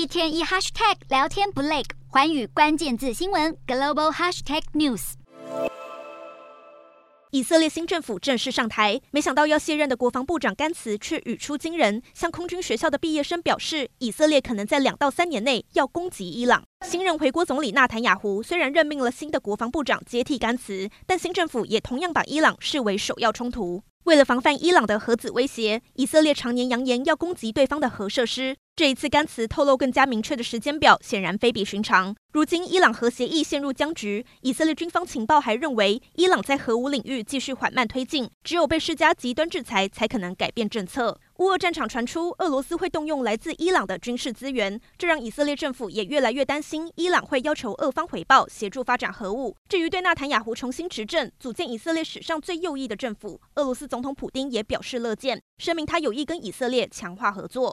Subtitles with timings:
[0.00, 5.12] 一天一 hashtag 聊天不累，环宇关键字新闻 global hashtag news。
[7.32, 16.64] 以色列新政府正式上台，没想到要卸任的国防部长甘茨却语出惊人，向空军学校的毕业生表示，以色列可能在两到三年内要攻击伊朗。
[16.86, 23.82] 新任回国总理纳坦雅胡虽然任命了新的国防部长接替甘茨，但新政府也同样把伊朗视为首要冲突。
[24.04, 28.56] 为了防范伊朗的核子威胁，以色列常年扬言要攻击对方的核设施。
[28.80, 32.16] 这一次，甘茨透露更加明确的时间表，显然非比寻常。
[32.32, 41.18] 如今，伊朗核协议陷入僵局，以色列军方情报还认为，伊朗在核武领域继续缓慢推进，只有被施加极端制裁，才可能改变政策。
[41.40, 49.54] 乌俄战场传出，俄罗斯会动用来自伊朗的军事资源，这让以色列政府也越来越担心，伊朗会要求俄方回报，协助发展核武。
[49.68, 57.68] 至于对纳坦雅胡重新执政，组建以色列史上最右翼的政府，俄罗斯总统普丁也表示乐见，声明他有意跟以色列强化合作。